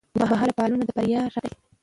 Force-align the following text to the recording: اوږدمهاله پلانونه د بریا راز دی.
اوږدمهاله 0.11 0.53
پلانونه 0.57 0.83
د 0.85 0.89
بریا 0.97 1.21
راز 1.33 1.47
دی. 1.51 1.55